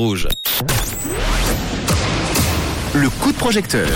[0.00, 0.28] Rouge.
[2.94, 3.88] Le coup de projecteur.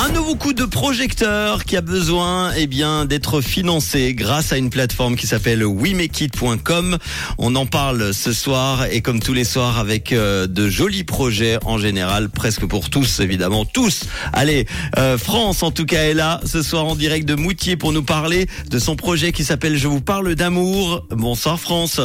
[0.00, 4.68] Un nouveau coup de projecteur qui a besoin eh bien d'être financé grâce à une
[4.68, 6.98] plateforme qui s'appelle WeMakeIt.com.
[7.38, 11.58] On en parle ce soir et comme tous les soirs avec euh, de jolis projets
[11.64, 14.06] en général, presque pour tous évidemment, tous.
[14.32, 14.66] Allez,
[14.98, 18.02] euh, France en tout cas est là ce soir en direct de Moutier pour nous
[18.02, 21.06] parler de son projet qui s'appelle Je vous parle d'amour.
[21.10, 22.00] Bonsoir France.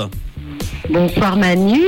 [0.87, 1.81] Bonsoir Manu.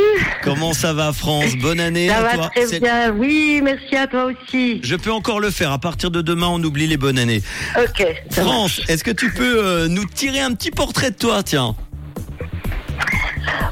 [0.43, 2.51] Comment ça va France Bonne année Ça à va toi.
[2.55, 3.11] très bien.
[3.11, 4.79] Oui, merci à toi aussi.
[4.83, 5.71] Je peux encore le faire.
[5.71, 7.41] À partir de demain, on oublie les bonnes années.
[7.77, 8.05] Ok.
[8.29, 11.75] ça France, est-ce que tu peux euh, nous tirer un petit portrait de toi, tiens?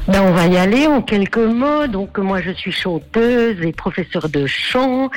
[0.08, 1.86] Ben, on va y aller en quelques mots.
[1.86, 5.10] Donc moi je suis chanteuse et professeure de chant.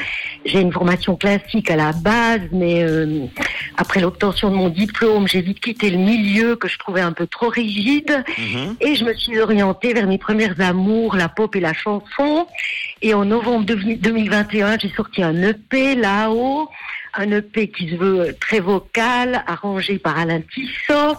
[0.45, 3.25] J'ai une formation classique à la base, mais euh,
[3.77, 7.27] après l'obtention de mon diplôme, j'ai vite quitté le milieu que je trouvais un peu
[7.27, 8.23] trop rigide.
[8.37, 8.75] Mhm.
[8.81, 12.47] Et je me suis orientée vers mes premières amours, la pop et la chanson.
[13.01, 16.69] Et en novembre 2021, j'ai sorti un EP là-haut,
[17.15, 21.15] un EP qui se veut très vocal, arrangé par Alain Tissot.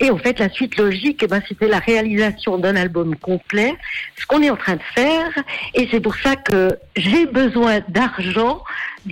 [0.00, 3.76] Et en fait, la suite logique, eh ben, c'était la réalisation d'un album complet,
[4.18, 5.30] ce qu'on est en train de faire.
[5.74, 8.62] Et c'est pour ça que j'ai besoin d'argent,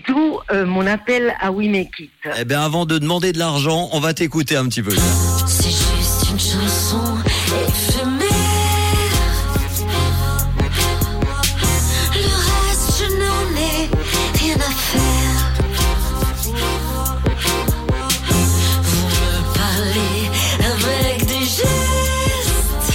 [0.06, 2.10] d'où euh, mon appel à We Make It.
[2.38, 4.94] Eh bien, avant de demander de l'argent, on va t'écouter un petit peu.
[5.46, 7.05] C'est juste une chanson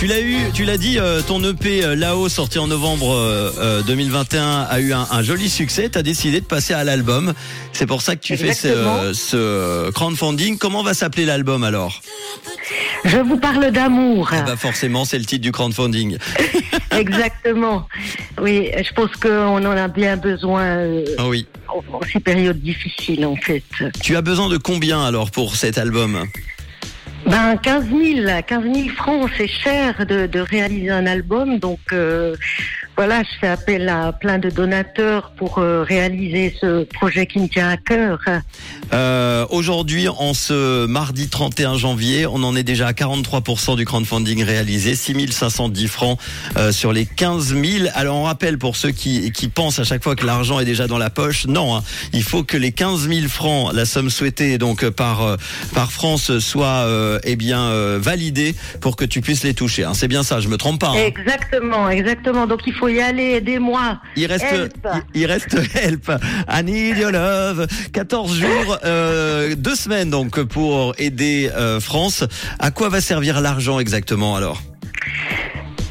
[0.02, 3.52] Tu l'as eu, tu l'as dit, euh, ton EP euh, là-haut, sorti en novembre euh,
[3.60, 5.92] euh, 2021, a eu un, un joli succès.
[5.92, 7.34] Tu as décidé de passer à l'album.
[7.72, 10.58] C'est pour ça que tu fais ce, ce crowdfunding.
[10.58, 12.02] Comment va s'appeler l'album alors?
[13.06, 14.32] Je vous parle d'amour.
[14.32, 16.18] Bah forcément, c'est le titre du crowdfunding.
[16.98, 17.88] Exactement.
[18.42, 20.78] Oui, je pense qu'on en a bien besoin
[21.20, 21.46] Ah oui.
[21.68, 23.62] en ces périodes difficiles, en fait.
[24.02, 26.26] Tu as besoin de combien alors pour cet album?
[27.32, 31.60] Ben, 15 000, 15 000 francs, c'est cher de, de réaliser un album.
[31.60, 32.36] Donc, euh,
[33.02, 37.48] voilà, je fais appel à plein de donateurs pour euh, réaliser ce projet qui me
[37.48, 38.20] tient à cœur.
[38.94, 44.44] Euh, Aujourd'hui, en ce mardi 31 janvier, on en est déjà à 43% du crowdfunding
[44.44, 46.20] réalisé, 6510 francs
[46.58, 47.90] euh, sur les 15 000.
[47.96, 50.86] Alors on rappelle pour ceux qui, qui pensent à chaque fois que l'argent est déjà
[50.86, 51.84] dans la poche, non, hein.
[52.14, 55.38] il faut que les 15 000 francs, la somme souhaitée donc par euh,
[55.74, 59.86] par France, soit euh, eh bien euh, validée pour que tu puisses les toucher.
[59.86, 59.96] hein.
[59.96, 60.90] C'est bien ça, je me trompe pas.
[60.90, 61.04] hein.
[61.04, 62.46] Exactement, exactement.
[62.46, 64.00] Donc, il faut y aller, aidez-moi.
[64.16, 64.88] Il reste, Help.
[65.14, 66.12] il, il reste help.
[67.12, 67.68] Love.
[67.94, 72.24] 14 jours, euh, deux semaines donc pour aider euh, France.
[72.60, 74.62] À quoi va servir l'argent exactement alors?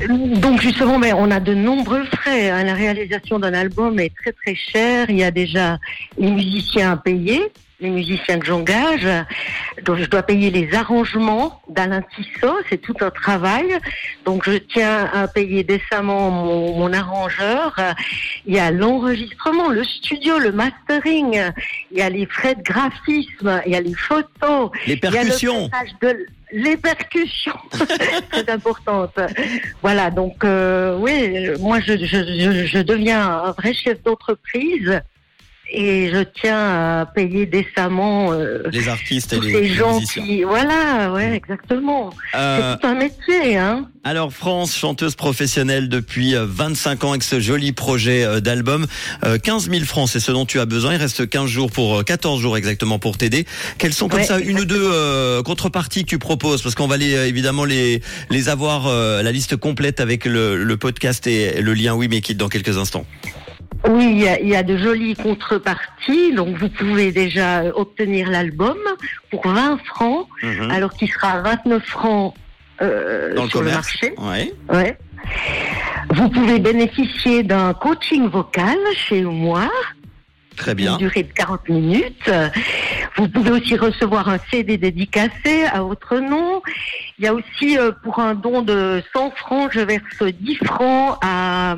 [0.09, 2.49] Donc justement, mais on a de nombreux frais.
[2.50, 2.65] hein.
[2.65, 5.11] La réalisation d'un album est très très chère.
[5.11, 5.78] Il y a déjà
[6.17, 7.43] les musiciens à payer,
[7.81, 9.06] les musiciens que j'engage.
[9.85, 12.57] Donc je dois payer les arrangements d'Alain Tissot.
[12.69, 13.79] C'est tout un travail.
[14.25, 17.75] Donc je tiens à payer décemment mon, mon arrangeur.
[18.47, 21.41] Il y a l'enregistrement, le studio, le mastering.
[21.91, 23.63] Il y a les frais de graphisme.
[23.67, 24.71] Il y a les photos.
[24.87, 25.71] Les Il y a le percussions.
[26.53, 27.59] les percussions,
[28.31, 29.19] très importantes.
[29.83, 35.01] Voilà, donc euh, oui, moi je, je, je, je deviens un vrai chef d'entreprise
[35.72, 41.12] et je tiens à payer décemment euh, Les artistes et les, les gens qui, voilà,
[41.12, 42.10] ouais, exactement.
[42.34, 43.88] Euh, C'est tout un métier, hein.
[44.04, 48.86] alors France, chanteuse professionnelle depuis euh, 25 ans avec ce joli projet euh, d'album.
[49.25, 50.94] Euh, 15 000 francs, c'est ce dont tu as besoin.
[50.94, 53.47] Il reste 15 jours pour euh, 14 jours exactement pour t'aider.
[53.78, 56.62] Quelles sont comme Ouais, ça une ou deux euh, contreparties que tu proposes?
[56.62, 60.62] Parce qu'on va les, euh, évidemment les les avoir euh, la liste complète avec le,
[60.62, 63.04] le podcast et le lien Oui mais quitte dans quelques instants.
[63.89, 66.33] Oui, il y, a, il y a de jolies contreparties.
[66.35, 68.77] Donc, vous pouvez déjà obtenir l'album
[69.31, 70.71] pour 20 francs, Mhm.
[70.71, 72.35] alors qu'il sera à 29 francs
[72.83, 74.15] euh, Dans le sur le marché.
[74.19, 74.53] Ouais.
[74.71, 74.97] Ouais.
[76.11, 79.69] Vous pouvez bénéficier d'un coaching vocal chez moi,
[80.56, 80.97] Très une bien.
[80.97, 82.31] durée de 40 minutes.
[83.17, 86.62] Vous pouvez aussi recevoir un CD dédicacé à votre nom.
[87.19, 91.19] Il y a aussi, euh, pour un don de 100 francs, je verse 10 francs
[91.23, 91.76] à,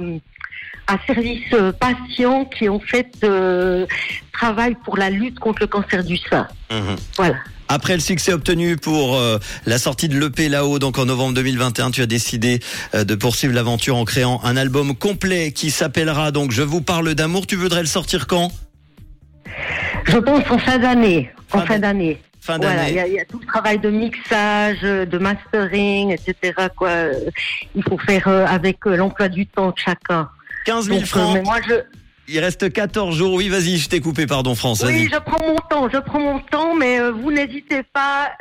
[0.86, 3.86] à service euh, patients qui ont fait euh,
[4.32, 6.46] travail pour la lutte contre le cancer du sein.
[6.70, 6.96] Mhm.
[7.16, 7.36] Voilà.
[7.68, 11.90] Après le succès obtenu pour euh, la sortie de l'EP là-haut, donc en novembre 2021,
[11.90, 12.60] tu as décidé
[12.94, 17.14] euh, de poursuivre l'aventure en créant un album complet qui s'appellera donc Je vous parle
[17.14, 17.46] d'amour.
[17.46, 18.50] Tu voudrais le sortir quand?
[20.06, 21.30] Je pense en fin d'année.
[21.52, 22.20] En Fin fin d'année.
[22.40, 23.00] Fin Voilà, il y, d'année.
[23.00, 26.52] a- il y a tout le travail de mixage, de mastering, etc.
[26.76, 26.90] Quoi.
[27.74, 30.28] Il faut faire avec l'emploi du temps de chacun.
[30.64, 31.34] 15 000 Donc, euh, francs.
[31.34, 31.74] mais moi, je,
[32.28, 33.34] Il reste 14 jours.
[33.34, 34.82] Oui, vas-y, je t'ai coupé, pardon, France.
[34.86, 38.32] oui, je prends mon temps, je prends mon temps, mais euh, vous n'hésitez pas.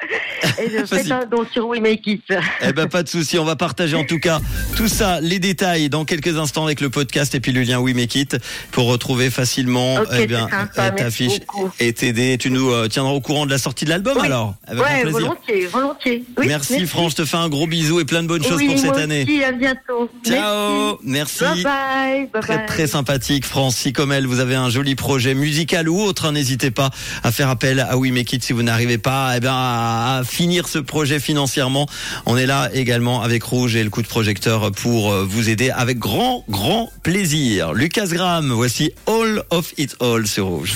[0.58, 2.22] Et je fais un don sur We Make It.
[2.62, 3.38] Eh ben, pas de souci.
[3.38, 4.40] On va partager en tout cas
[4.76, 7.94] tout ça, les détails dans quelques instants avec le podcast et puis le lien We
[7.94, 8.36] Make It
[8.70, 11.70] pour retrouver facilement, Ok, eh bien, sympa, ta merci fiche beaucoup.
[11.80, 12.36] et t'aider.
[12.38, 14.26] Tu nous euh, tiendras au courant de la sortie de l'album Oui.
[14.26, 14.54] alors.
[14.66, 15.20] Avec ouais, plaisir.
[15.20, 16.24] volontiers, volontiers.
[16.38, 17.12] Oui, merci, France.
[17.12, 19.22] Je te fais un gros bisou et plein de bonnes choses pour cette année.
[19.22, 20.10] Aussi, à bientôt.
[20.26, 20.98] Ciao.
[21.02, 21.42] Merci.
[21.44, 21.62] Merci.
[21.62, 22.28] Bye bye.
[22.32, 22.66] bye Très bye.
[22.66, 23.76] très sympathique France.
[23.76, 26.90] Si comme elle vous avez un joli projet musical ou autre, hein, n'hésitez pas
[27.22, 29.93] à faire appel à We Make It si vous n'arrivez pas eh ben, à
[30.24, 31.86] finir ce projet financièrement.
[32.26, 35.70] On est là également avec Rouge et le coup de projecteur pour euh, vous aider
[35.70, 37.72] avec grand grand plaisir.
[37.72, 40.74] Lucas Graham, voici All of It All sur Rouge.